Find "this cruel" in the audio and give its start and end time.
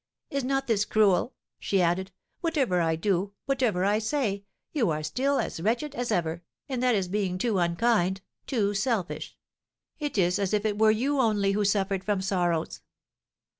0.65-1.35